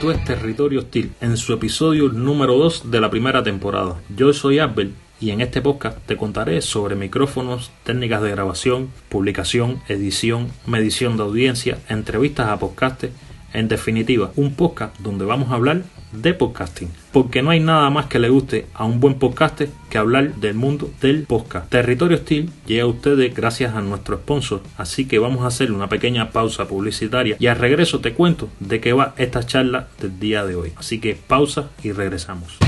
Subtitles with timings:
[0.00, 4.00] Esto es Territorio Hostil, en su episodio número 2 de la primera temporada.
[4.16, 9.82] Yo soy Abel y en este podcast te contaré sobre micrófonos, técnicas de grabación, publicación,
[9.88, 13.10] edición, medición de audiencia, entrevistas a podcastes,
[13.52, 16.90] en definitiva, un podcast donde vamos a hablar de podcasting.
[17.12, 20.54] Porque no hay nada más que le guste a un buen podcast que hablar del
[20.54, 21.68] mundo del podcast.
[21.70, 24.62] Territorio Hostil llega a ustedes gracias a nuestro sponsor.
[24.76, 28.80] Así que vamos a hacer una pequeña pausa publicitaria y al regreso te cuento de
[28.80, 30.72] qué va esta charla del día de hoy.
[30.76, 32.58] Así que pausa y regresamos.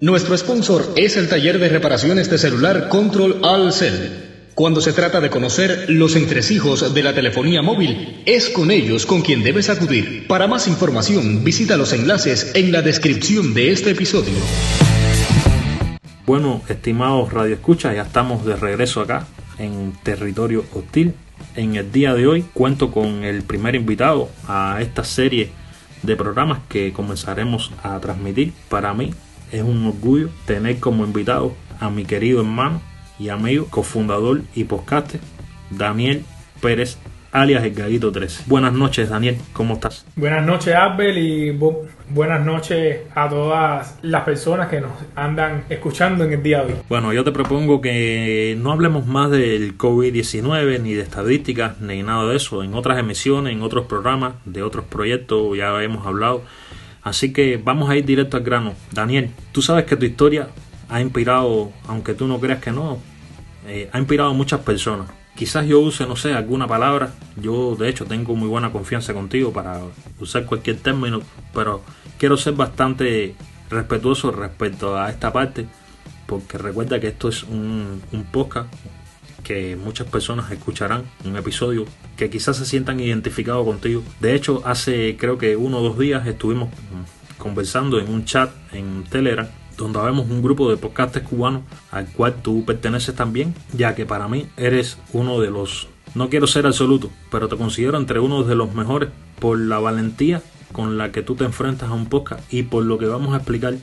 [0.00, 4.23] Nuestro sponsor es el taller de reparaciones de celular Control All Cell.
[4.54, 9.20] Cuando se trata de conocer los entresijos de la telefonía móvil, es con ellos con
[9.20, 10.28] quien debes acudir.
[10.28, 14.34] Para más información, visita los enlaces en la descripción de este episodio.
[16.24, 19.26] Bueno, estimados radioescuchas, ya estamos de regreso acá
[19.58, 21.14] en territorio hostil.
[21.56, 25.50] En el día de hoy cuento con el primer invitado a esta serie
[26.04, 28.52] de programas que comenzaremos a transmitir.
[28.68, 29.12] Para mí
[29.50, 35.20] es un orgullo tener como invitado a mi querido hermano y amigo, cofundador y podcaster,
[35.70, 36.24] Daniel
[36.60, 36.98] Pérez,
[37.34, 38.44] alias El Gaguito 3.
[38.46, 40.06] Buenas noches, Daniel, ¿cómo estás?
[40.14, 41.50] Buenas noches, Abel, y
[42.10, 46.78] buenas noches a todas las personas que nos andan escuchando en el día de hoy.
[46.88, 52.28] Bueno, yo te propongo que no hablemos más del COVID-19, ni de estadísticas, ni nada
[52.28, 52.62] de eso.
[52.62, 56.42] En otras emisiones, en otros programas, de otros proyectos, ya hemos hablado.
[57.02, 58.74] Así que vamos a ir directo al grano.
[58.92, 60.48] Daniel, tú sabes que tu historia
[60.88, 62.98] ha inspirado, aunque tú no creas que no,
[63.66, 65.08] eh, ha inspirado a muchas personas.
[65.34, 67.12] Quizás yo use, no sé, alguna palabra.
[67.36, 69.80] Yo, de hecho, tengo muy buena confianza contigo para
[70.20, 71.20] usar cualquier término,
[71.52, 71.82] pero
[72.18, 73.34] quiero ser bastante
[73.68, 75.66] respetuoso respecto a esta parte,
[76.26, 78.72] porque recuerda que esto es un, un podcast
[79.42, 81.84] que muchas personas escucharán, un episodio
[82.16, 84.02] que quizás se sientan identificados contigo.
[84.20, 86.70] De hecho, hace creo que uno o dos días estuvimos
[87.38, 92.34] conversando en un chat en Telegram donde vemos un grupo de podcasters cubanos al cual
[92.42, 97.10] tú perteneces también, ya que para mí eres uno de los, no quiero ser absoluto,
[97.30, 100.42] pero te considero entre uno de los mejores por la valentía
[100.72, 103.36] con la que tú te enfrentas a un podcast y por lo que vamos a
[103.36, 103.74] explicar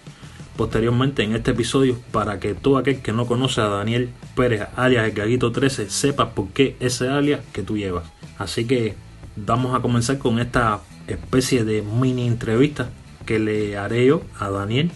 [0.58, 5.06] posteriormente en este episodio para que todo aquel que no conoce a Daniel Pérez alias
[5.06, 8.04] el Gaguito 13 sepa por qué ese alias que tú llevas.
[8.38, 8.96] Así que
[9.36, 12.90] vamos a comenzar con esta especie de mini entrevista
[13.26, 14.92] que le haré yo a Daniel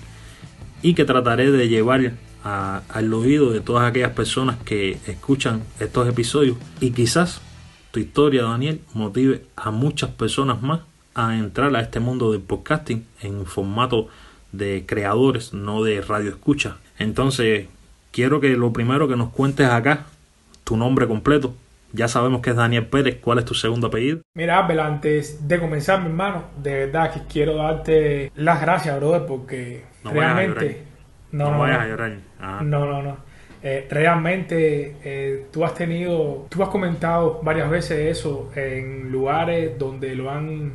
[0.85, 2.11] y que trataré de llevar
[2.43, 7.41] al oído de todas aquellas personas que escuchan estos episodios y quizás
[7.89, 10.81] tu historia Daniel motive a muchas personas más
[11.15, 14.09] a entrar a este mundo del podcasting en formato
[14.51, 16.77] de creadores, no de radio escucha.
[16.99, 17.65] Entonces,
[18.11, 20.05] quiero que lo primero que nos cuentes acá,
[20.63, 21.55] tu nombre completo.
[21.93, 23.17] Ya sabemos que es Daniel Pérez.
[23.21, 24.19] ¿Cuál es tu segundo apellido?
[24.35, 29.25] Mira, Abel, antes de comenzar, mi hermano, de verdad que quiero darte las gracias, brother,
[29.25, 30.83] porque realmente.
[31.31, 32.17] No, no, vayas a llorar.
[32.63, 33.17] No, no, no.
[33.67, 40.13] Eh, realmente eh, tú has tenido, tú has comentado varias veces eso en lugares donde
[40.13, 40.73] lo han,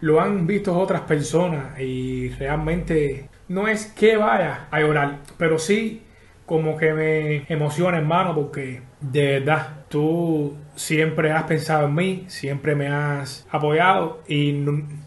[0.00, 6.02] lo han visto otras personas y realmente no es que vaya a llorar, pero sí
[6.44, 12.74] como que me emociona, hermano, porque de verdad tú siempre has pensado en mí, siempre
[12.74, 14.52] me has apoyado y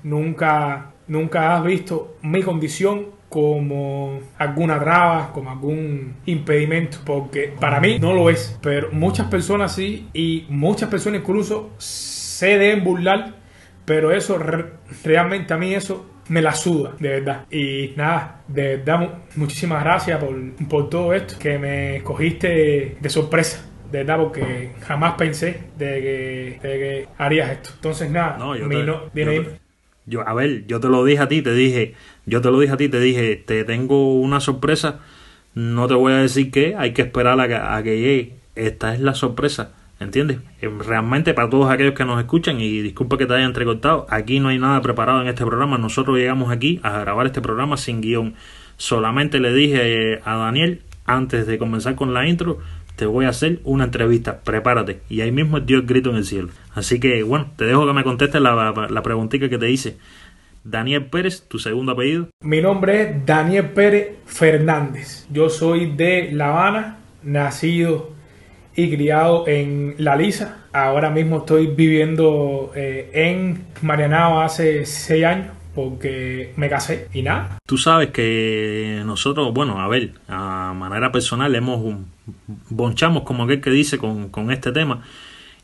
[0.04, 8.00] nunca, nunca has visto mi condición como alguna traba, como algún impedimento, porque para mí
[8.00, 13.36] no lo es, pero muchas personas sí y muchas personas incluso se deben burlar,
[13.86, 14.40] pero eso
[15.04, 17.46] realmente a mí eso me la suda, de verdad.
[17.52, 20.36] Y nada, de verdad, muchísimas gracias por,
[20.68, 27.08] por todo esto, que me escogiste de sorpresa de verdad, porque jamás pensé de que,
[27.18, 27.70] harías esto.
[27.76, 29.44] Entonces, nada, no, yo, yo,
[30.26, 31.96] a ver, yo te lo dije a ti, te dije,
[32.26, 35.00] yo te lo dije a ti, te dije, te tengo una sorpresa,
[35.54, 38.34] no te voy a decir qué, hay que esperar a que, llegue.
[38.56, 40.40] Esta es la sorpresa, ¿entiendes?
[40.62, 44.40] Eh, realmente para todos aquellos que nos escuchan, y disculpa que te haya entrecortado, aquí
[44.40, 48.02] no hay nada preparado en este programa, nosotros llegamos aquí a grabar este programa sin
[48.02, 48.34] guion.
[48.78, 52.60] Solamente le dije eh, a Daniel, antes de comenzar con la intro,
[52.98, 55.00] te voy a hacer una entrevista, prepárate.
[55.08, 56.50] Y ahí mismo dio el grito en el cielo.
[56.74, 59.98] Así que bueno, te dejo que me contestes la, la preguntita que te hice.
[60.64, 62.28] Daniel Pérez, tu segundo apellido.
[62.42, 65.28] Mi nombre es Daniel Pérez Fernández.
[65.32, 68.12] Yo soy de La Habana, nacido
[68.76, 70.66] y criado en La Lisa.
[70.74, 77.60] Ahora mismo estoy viviendo eh, en Marianao hace seis años porque me casé y nada.
[77.68, 81.80] Tú sabes que nosotros, bueno, a ver, a manera personal hemos
[82.70, 85.04] bonchamos como aquel que dice con, con este tema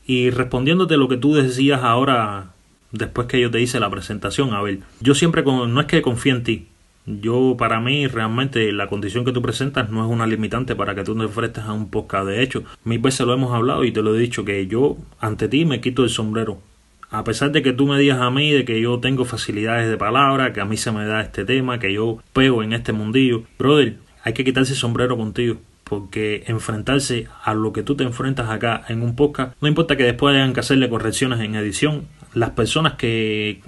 [0.06, 2.52] y respondiéndote lo que tú decías ahora
[2.92, 6.32] después que yo te hice la presentación, a ver, yo siempre no es que confíe
[6.32, 6.68] en ti,
[7.06, 11.04] yo, para mí, realmente la condición que tú presentas no es una limitante para que
[11.04, 12.26] tú te enfrentes a un podcast.
[12.26, 15.48] De hecho, mil veces lo hemos hablado y te lo he dicho que yo ante
[15.48, 16.62] ti me quito el sombrero.
[17.10, 19.98] A pesar de que tú me digas a mí de que yo tengo facilidades de
[19.98, 23.42] palabra, que a mí se me da este tema, que yo pego en este mundillo,
[23.58, 28.50] brother, hay que quitarse el sombrero contigo porque enfrentarse a lo que tú te enfrentas
[28.50, 32.50] acá en un podcast, no importa que después hayan que hacerle correcciones en edición, las
[32.50, 33.60] personas que,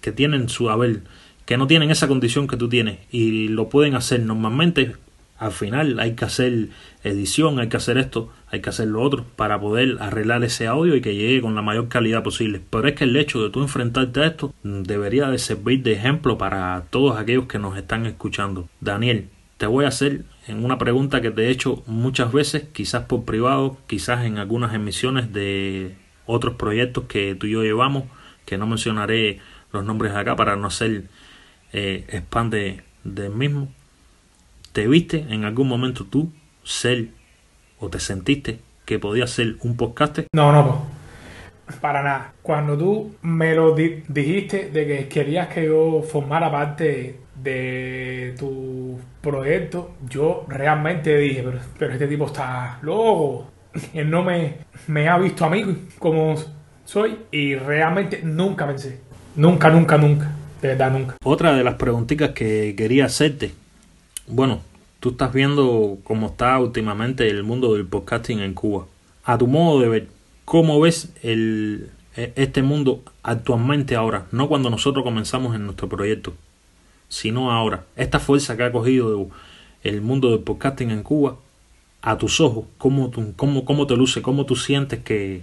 [0.00, 1.02] que tienen su haber
[1.44, 4.94] que no tienen esa condición que tú tienes y lo pueden hacer normalmente
[5.38, 6.68] al final hay que hacer
[7.02, 10.94] edición, hay que hacer esto, hay que hacer lo otro para poder arreglar ese audio
[10.94, 12.60] y que llegue con la mayor calidad posible.
[12.70, 16.38] Pero es que el hecho de tú enfrentarte a esto debería de servir de ejemplo
[16.38, 18.68] para todos aquellos que nos están escuchando.
[18.80, 23.04] Daniel, te voy a hacer en una pregunta que te he hecho muchas veces, quizás
[23.04, 25.94] por privado, quizás en algunas emisiones de
[26.26, 28.04] otros proyectos que tú y yo llevamos,
[28.44, 29.40] que no mencionaré
[29.72, 31.04] los nombres acá para no hacer
[31.72, 33.68] eh, expande del mismo.
[34.72, 36.32] ¿Te viste en algún momento tú
[36.62, 37.08] ser
[37.78, 40.20] o te sentiste que podías ser un podcast?
[40.34, 40.86] No, no,
[41.80, 42.32] para nada.
[42.42, 49.94] Cuando tú me lo dijiste de que querías que yo formara parte de tu proyecto,
[50.08, 53.50] yo realmente dije, pero, pero este tipo está loco.
[53.94, 55.64] Él no me, me ha visto a mí
[55.98, 56.36] como
[56.84, 59.00] soy y realmente nunca pensé.
[59.36, 60.30] Nunca, nunca, nunca
[60.90, 61.16] nunca.
[61.22, 63.52] Otra de las preguntitas que quería hacerte.
[64.26, 64.60] Bueno,
[65.00, 68.86] tú estás viendo cómo está últimamente el mundo del podcasting en Cuba.
[69.24, 70.08] A tu modo de ver,
[70.44, 74.26] ¿cómo ves el, e, este mundo actualmente ahora?
[74.32, 76.34] No cuando nosotros comenzamos en nuestro proyecto,
[77.14, 77.84] sino ahora.
[77.94, 79.28] Esta fuerza que ha cogido
[79.84, 81.36] el mundo del podcasting en Cuba,
[82.02, 84.20] a tus ojos, ¿cómo, cómo, cómo te luce?
[84.20, 85.42] ¿Cómo tú sientes que,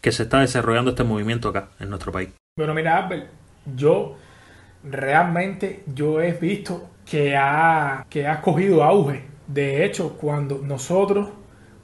[0.00, 2.30] que se está desarrollando este movimiento acá en nuestro país?
[2.56, 3.10] Bueno, mira,
[3.76, 4.14] yo
[4.84, 9.24] realmente yo he visto que ha, que ha cogido auge.
[9.48, 11.30] De hecho, cuando nosotros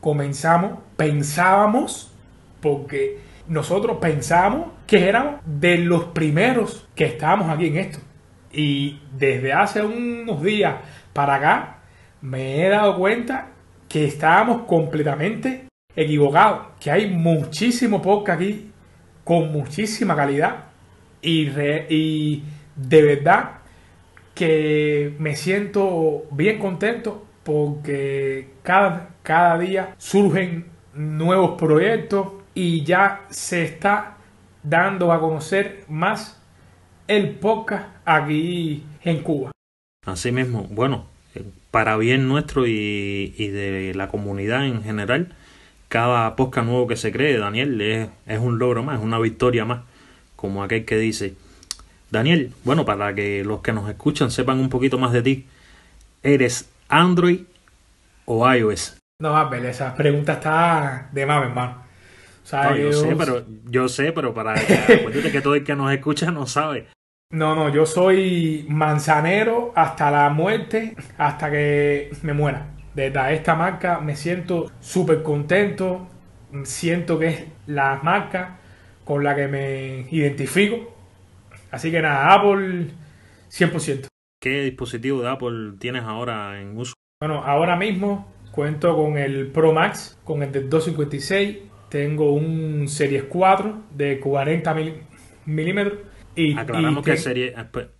[0.00, 2.12] comenzamos, pensábamos,
[2.60, 3.18] porque
[3.48, 7.98] nosotros pensamos que éramos de los primeros que estábamos aquí en esto.
[8.52, 10.76] Y desde hace unos días
[11.12, 11.78] para acá
[12.20, 13.48] me he dado cuenta
[13.88, 16.68] que estábamos completamente equivocados.
[16.80, 18.70] Que hay muchísimo podcast aquí
[19.24, 20.64] con muchísima calidad
[21.20, 21.48] y,
[21.90, 22.44] y
[22.76, 23.58] de verdad
[24.34, 33.64] que me siento bien contento porque cada, cada día surgen nuevos proyectos y ya se
[33.64, 34.16] está
[34.62, 36.37] dando a conocer más
[37.08, 39.50] el podcast aquí en Cuba.
[40.06, 41.06] Así mismo, bueno,
[41.70, 45.34] para bien nuestro y, de la comunidad en general,
[45.88, 49.64] cada podcast nuevo que se cree, Daniel, es, es un logro más, es una victoria
[49.64, 49.80] más,
[50.36, 51.34] como aquel que dice,
[52.10, 55.46] Daniel, bueno, para que los que nos escuchan sepan un poquito más de ti,
[56.22, 57.40] ¿eres Android
[58.26, 58.98] o iOS?
[59.20, 61.88] No, Abel, esa pregunta está de más, hermano.
[62.50, 66.30] O yo, sé, pero yo sé, pero para que que todo el que nos escucha
[66.30, 66.86] no sabe.
[67.30, 72.68] No, no, yo soy manzanero hasta la muerte, hasta que me muera.
[72.94, 76.08] Desde esta marca me siento súper contento,
[76.62, 78.60] siento que es la marca
[79.04, 80.94] con la que me identifico
[81.70, 82.86] Así que nada, Apple
[83.50, 84.06] 100%.
[84.40, 86.94] ¿Qué dispositivo de Apple tienes ahora en uso?
[87.20, 91.58] Bueno, ahora mismo cuento con el Pro Max, con el de 256.
[91.90, 94.76] Tengo un Series 4 de 40
[95.44, 95.98] milímetros.
[96.38, 97.54] Y, aclaramos que serie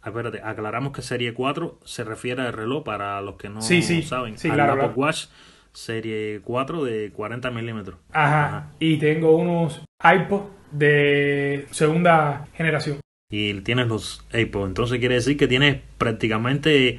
[0.05, 4.03] espérate, aclaramos que serie 4 se refiere al reloj para los que no sí, sí,
[4.03, 5.27] saben sí, claro, Apple Watch
[5.73, 8.71] serie 4 de 40 milímetros Ajá.
[8.79, 14.69] y tengo unos iPod de segunda generación y tienes los AirPods.
[14.69, 16.99] Entonces quiere decir que tienes prácticamente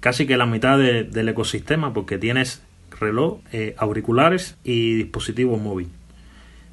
[0.00, 2.62] casi que la mitad del ecosistema porque tienes
[2.98, 5.92] reloj, eh, auriculares y dispositivos móviles.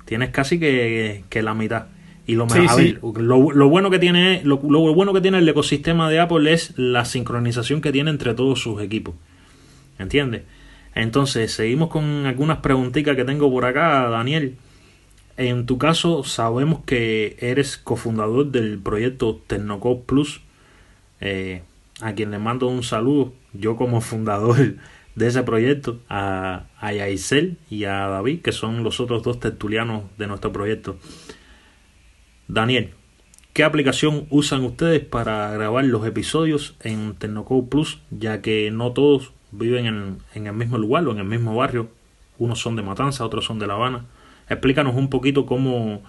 [0.05, 1.87] Tienes casi que, la mitad.
[2.27, 2.45] Y lo,
[3.53, 7.79] lo, bueno que tiene lo, bueno que tiene el ecosistema de Apple es la sincronización
[7.79, 9.15] que tiene entre todos sus equipos.
[9.97, 10.43] ¿Entiendes?
[10.93, 14.57] Entonces, seguimos con algunas preguntitas que tengo por acá, Daniel.
[15.37, 20.41] En tu caso, sabemos que eres cofundador del proyecto Tecnocode Plus,
[21.21, 21.61] eh,
[22.01, 23.31] a quien le mando un saludo.
[23.53, 24.75] Yo como fundador
[25.15, 30.03] de ese proyecto, a, a Yaisel y a David, que son los otros dos tertulianos
[30.17, 30.97] de nuestro proyecto.
[32.47, 32.91] Daniel,
[33.53, 38.01] ¿qué aplicación usan ustedes para grabar los episodios en Tecnocode Plus?
[38.11, 41.89] Ya que no todos viven en, en el mismo lugar o en el mismo barrio.
[42.37, 44.05] Unos son de Matanza, otros son de La Habana.
[44.49, 46.01] Explícanos un poquito cómo,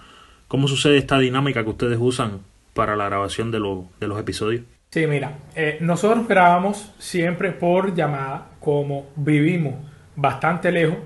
[0.49, 2.39] ¿Cómo sucede esta dinámica que ustedes usan
[2.73, 3.59] para la grabación de,
[3.99, 4.63] de los episodios?
[4.89, 9.75] Sí, mira, eh, nosotros grabamos siempre por llamada, como vivimos
[10.15, 10.97] bastante lejos,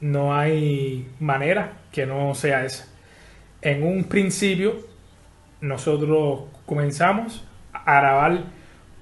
[0.00, 2.89] no hay manera que no sea esa.
[3.62, 4.76] En un principio,
[5.60, 8.44] nosotros comenzamos a grabar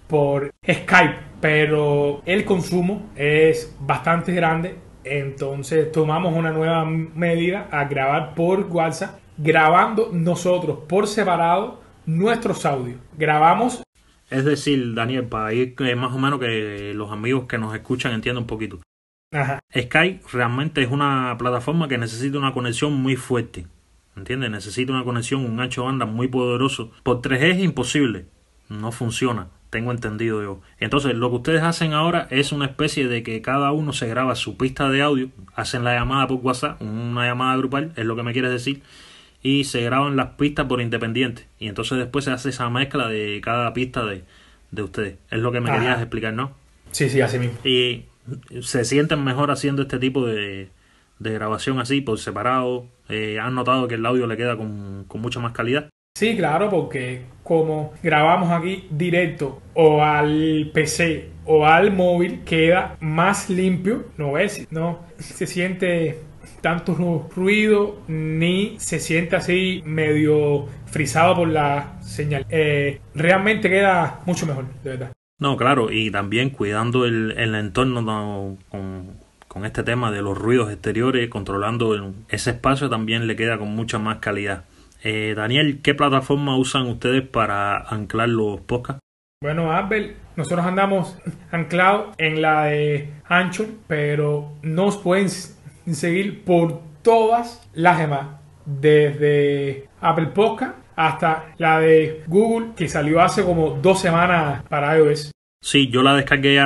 [0.09, 8.35] por Skype, pero el consumo es bastante grande, entonces tomamos una nueva medida a grabar
[8.35, 12.99] por WhatsApp, grabando nosotros por separado nuestros audios.
[13.17, 13.83] Grabamos
[14.31, 18.43] es decir, Daniel, para ir más o menos que los amigos que nos escuchan entiendan
[18.43, 18.79] un poquito.
[19.33, 19.59] Ajá.
[19.75, 23.67] Skype realmente es una plataforma que necesita una conexión muy fuerte.
[24.19, 24.51] ¿Entiendes?
[24.51, 26.91] Necesita una conexión, un ancho banda muy poderoso.
[27.03, 28.27] Por 3G es imposible.
[28.69, 29.49] No funciona.
[29.71, 30.61] Tengo entendido yo.
[30.81, 34.35] Entonces, lo que ustedes hacen ahora es una especie de que cada uno se graba
[34.35, 38.23] su pista de audio, hacen la llamada por WhatsApp, una llamada grupal, es lo que
[38.23, 38.83] me quieres decir,
[39.43, 41.47] y se graban las pistas por independiente.
[41.59, 44.25] Y entonces después se hace esa mezcla de cada pista de,
[44.71, 45.17] de ustedes.
[45.31, 46.53] Es lo que me querías explicar, ¿no?
[46.91, 47.59] Sí, sí, así mismo.
[47.65, 48.07] Y
[48.63, 50.71] se sienten mejor haciendo este tipo de,
[51.19, 52.87] de grabación así, por separado.
[53.09, 55.89] Eh, ¿Han notado que el audio le queda con, con mucha más calidad?
[56.19, 63.49] Sí, claro, porque como grabamos aquí directo o al PC o al móvil, queda más
[63.49, 64.67] limpio, ¿no ves?
[64.71, 66.19] No se siente
[66.61, 72.45] tanto ruido ni se siente así medio frisado por la señal.
[72.51, 75.13] Eh, realmente queda mucho mejor, de verdad.
[75.39, 79.21] No, claro, y también cuidando el, el entorno con,
[79.59, 83.99] con, este tema de los ruidos exteriores, controlando ese espacio también le queda con mucha
[83.99, 84.65] más calidad.
[85.03, 89.01] Eh, Daniel, ¿qué plataforma usan ustedes para anclar los podcasts?
[89.43, 91.17] Bueno, Abel, nosotros andamos
[91.51, 98.27] anclados en la de Ancho, pero nos pueden seguir por todas las demás,
[98.65, 105.31] desde Apple Podcast hasta la de Google que salió hace como dos semanas para iOS.
[105.61, 106.61] Sí, yo la descargué.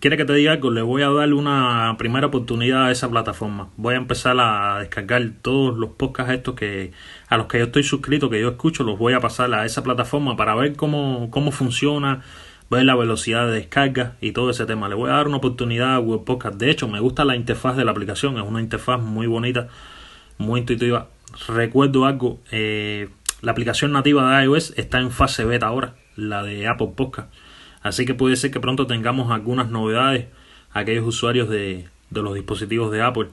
[0.00, 0.70] ¿Quiere que te diga algo?
[0.70, 3.70] Le voy a dar una primera oportunidad a esa plataforma.
[3.76, 6.92] Voy a empezar a descargar todos los podcasts estos que
[7.28, 9.82] a los que yo estoy suscrito, que yo escucho, los voy a pasar a esa
[9.82, 12.22] plataforma para ver cómo, cómo funciona,
[12.70, 14.88] ver la velocidad de descarga y todo ese tema.
[14.88, 16.56] Le voy a dar una oportunidad a Web Podcast.
[16.56, 18.38] De hecho, me gusta la interfaz de la aplicación.
[18.38, 19.68] Es una interfaz muy bonita,
[20.38, 21.08] muy intuitiva.
[21.46, 22.40] Recuerdo algo.
[22.50, 23.10] Eh,
[23.42, 27.28] la aplicación nativa de iOS está en fase beta ahora, la de Apple Podcast.
[27.84, 30.26] Así que puede ser que pronto tengamos algunas novedades
[30.72, 33.28] a aquellos usuarios de, de los dispositivos de Apple.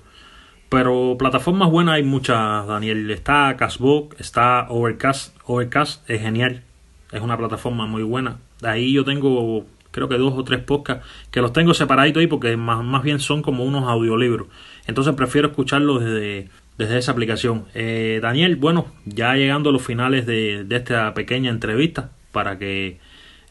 [0.70, 3.10] Pero plataformas buenas hay muchas, Daniel.
[3.10, 5.36] Está Castbox, está Overcast.
[5.46, 6.64] Overcast es genial.
[7.12, 8.38] Es una plataforma muy buena.
[8.62, 12.56] Ahí yo tengo creo que dos o tres podcasts que los tengo separaditos ahí porque
[12.58, 14.48] más, más bien son como unos audiolibros.
[14.88, 17.66] Entonces prefiero escucharlos desde, desde esa aplicación.
[17.74, 23.00] Eh, Daniel, bueno, ya llegando a los finales de, de, esta pequeña entrevista para que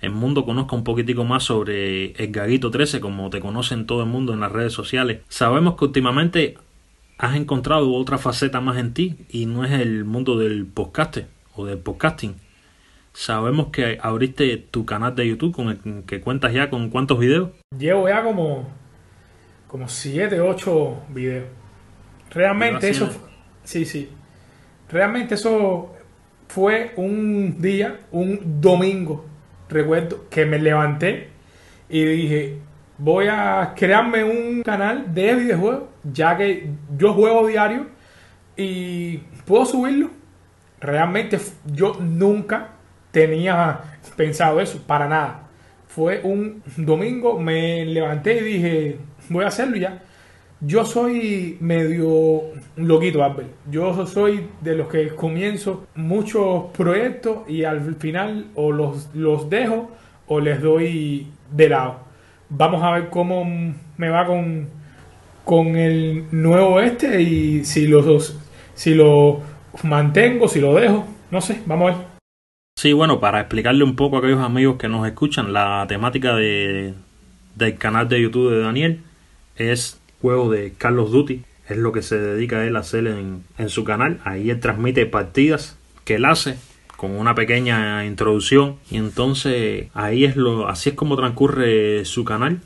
[0.00, 4.08] el mundo conozca un poquitico más sobre el Gaguito 13, como te conocen todo el
[4.08, 5.20] mundo en las redes sociales.
[5.28, 6.58] Sabemos que últimamente
[7.18, 11.18] has encontrado otra faceta más en ti y no es el mundo del podcast
[11.54, 12.36] o del podcasting
[13.12, 17.50] Sabemos que abriste tu canal de YouTube con el que cuentas ya con cuántos videos.
[17.76, 18.68] Llevo ya como
[19.66, 21.46] como 7, 8 videos.
[22.30, 23.10] Realmente eso
[23.64, 24.08] sí, sí.
[24.88, 25.92] Realmente eso
[26.48, 29.24] fue un día, un domingo,
[29.70, 31.28] recuerdo que me levanté
[31.88, 32.58] y dije,
[32.98, 37.86] voy a crearme un canal de videojuegos, ya que yo juego diario
[38.56, 40.10] y puedo subirlo.
[40.80, 42.68] Realmente yo nunca
[43.10, 43.80] tenía
[44.16, 45.42] pensado eso, para nada.
[45.86, 48.98] Fue un domingo, me levanté y dije,
[49.28, 50.02] voy a hacerlo ya.
[50.62, 52.42] Yo soy medio
[52.76, 53.48] loquito, Albert.
[53.70, 59.90] Yo soy de los que comienzo muchos proyectos y al final o los, los dejo
[60.26, 62.00] o les doy de lado.
[62.50, 63.42] Vamos a ver cómo
[63.96, 64.68] me va con,
[65.46, 68.38] con el nuevo este y si, los,
[68.74, 69.40] si lo
[69.82, 71.06] mantengo, si lo dejo.
[71.30, 72.06] No sé, vamos a ver.
[72.76, 76.92] Sí, bueno, para explicarle un poco a aquellos amigos que nos escuchan, la temática de,
[77.54, 79.00] del canal de YouTube de Daniel
[79.56, 83.68] es juego de Carlos Duty, es lo que se dedica él a hacer en, en
[83.68, 84.20] su canal.
[84.24, 86.56] Ahí él transmite partidas que él hace
[87.00, 92.60] con una pequeña introducción y entonces ahí es lo así es como transcurre su canal.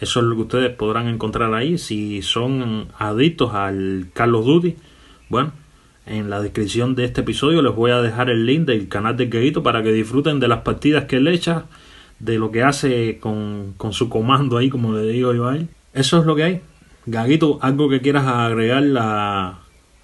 [0.00, 4.76] Eso es lo que ustedes podrán encontrar ahí si son adictos al Carlos Duty.
[5.30, 5.52] Bueno,
[6.04, 9.28] en la descripción de este episodio les voy a dejar el link del canal de
[9.28, 11.64] Gaguito para que disfruten de las partidas que él echa,
[12.18, 15.68] de lo que hace con, con su comando ahí, como le digo yo a él.
[15.94, 16.60] Eso es lo que hay.
[17.06, 19.60] Gaguito, algo que quieras agregar a,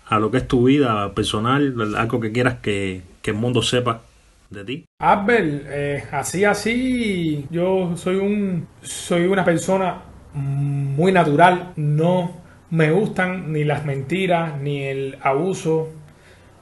[0.06, 4.02] a lo que es tu vida personal, algo que quieras que, que el mundo sepa
[4.50, 4.84] de ti.
[4.98, 10.02] Albert, eh, así así, yo soy un soy una persona
[10.34, 12.36] muy natural, no
[12.70, 15.88] me gustan ni las mentiras ni el abuso,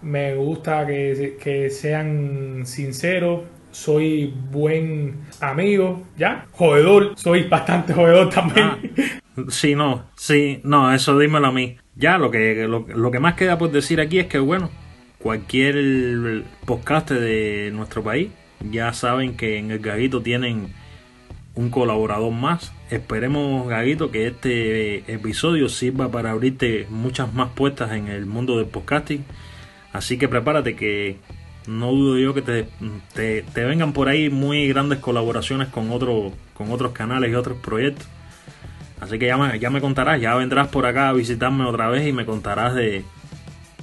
[0.02, 3.42] me gusta que, que sean sinceros,
[3.74, 6.46] soy buen amigo, ¿ya?
[6.52, 8.66] Jodedor, soy bastante jodedor también.
[8.66, 11.76] Ah, sí, no, sí, no, eso dímelo a mí.
[11.96, 14.70] Ya, lo que, lo, lo que más queda por decir aquí es que, bueno,
[15.18, 18.30] cualquier podcast de nuestro país,
[18.70, 20.72] ya saben que en el Gaguito tienen
[21.56, 22.72] un colaborador más.
[22.90, 28.66] Esperemos, Gaguito, que este episodio sirva para abrirte muchas más puertas en el mundo del
[28.66, 29.24] podcasting.
[29.92, 31.18] Así que prepárate que
[31.66, 32.66] no dudo yo que te,
[33.14, 38.06] te, vengan por ahí muy grandes colaboraciones con, otro, con otros canales y otros proyectos.
[39.00, 42.06] Así que ya me, ya me contarás, ya vendrás por acá a visitarme otra vez
[42.06, 43.04] y me contarás de,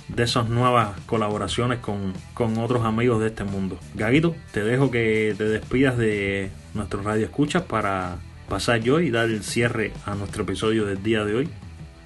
[0.07, 3.77] de esas nuevas colaboraciones con, con, otros amigos de este mundo.
[3.95, 8.17] Gaguito, te dejo que te despidas de nuestro radio escuchas para
[8.49, 11.49] pasar yo y dar el cierre a nuestro episodio del día de hoy.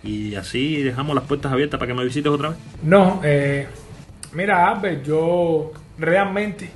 [0.03, 2.57] Y así dejamos las puertas abiertas para que me visites otra vez.
[2.83, 3.67] No, eh,
[4.35, 6.69] Mira, Albert, yo realmente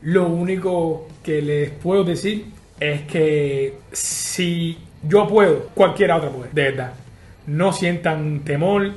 [0.00, 2.46] lo único que les puedo decir
[2.80, 6.94] es que si yo puedo, cualquiera otra puede, de verdad.
[7.46, 8.92] No sientan temor,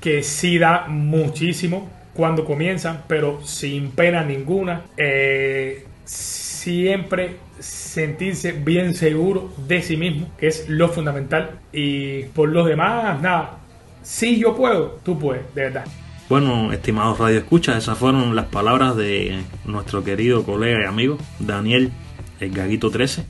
[0.00, 4.82] que sí da muchísimo cuando comienzan, pero sin pena ninguna.
[4.96, 11.60] Eh, siempre sentirse bien seguro de sí mismo, que es lo fundamental.
[11.72, 13.58] Y por los demás, nada.
[14.02, 15.84] Si yo puedo, tú puedes, de verdad.
[16.28, 21.92] Bueno, estimados Radio Escucha, esas fueron las palabras de nuestro querido colega y amigo Daniel
[22.40, 23.24] el Gaguito 13.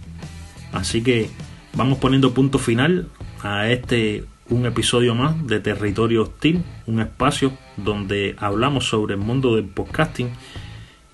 [0.72, 1.28] Así que
[1.74, 3.08] vamos poniendo punto final
[3.42, 9.56] a este un episodio más de Territorio Hostil, un espacio donde hablamos sobre el mundo
[9.56, 10.30] del podcasting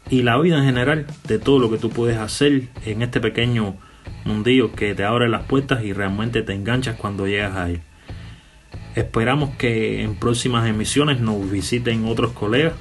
[0.09, 3.75] y la vida en general, de todo lo que tú puedes hacer en este pequeño
[4.25, 7.83] mundillo que te abre las puertas y realmente te enganchas cuando llegas a él.
[8.95, 12.75] Esperamos que en próximas emisiones nos visiten otros colegas.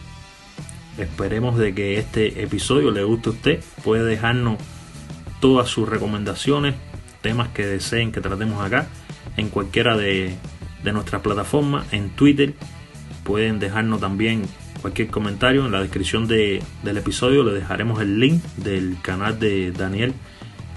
[0.97, 3.63] Esperemos de que este episodio le guste a usted.
[3.83, 4.57] Puede dejarnos
[5.39, 6.75] todas sus recomendaciones,
[7.21, 8.87] temas que deseen que tratemos acá
[9.37, 10.35] en cualquiera de,
[10.83, 12.55] nuestras plataformas, en Twitter.
[13.23, 14.43] Pueden dejarnos también
[14.81, 17.43] cualquier comentario en la descripción del episodio.
[17.43, 20.13] Le dejaremos el link del canal de Daniel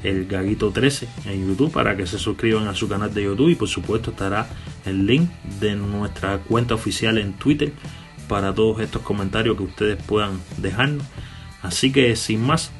[0.04, 3.54] el Gaguito 13 en YouTube para que se suscriban a su canal de YouTube y
[3.56, 4.46] por supuesto estará
[4.86, 5.28] el link
[5.60, 7.72] de nuestra cuenta oficial en Twitter
[8.28, 11.04] para todos estos comentarios que ustedes puedan dejarnos.
[11.62, 12.70] Así que sin más,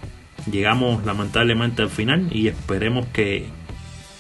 [0.51, 3.47] llegamos lamentablemente al final y esperemos que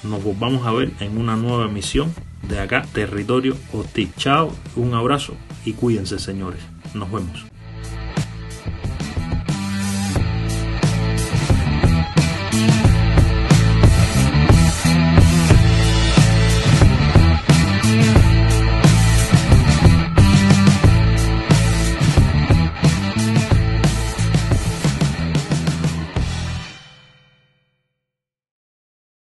[0.03, 2.13] nos volvamos a ver en una nueva emisión
[2.49, 4.11] de acá, Territorio Hostil.
[4.17, 6.61] Chao, un abrazo y cuídense señores.
[6.95, 7.54] Nos vemos.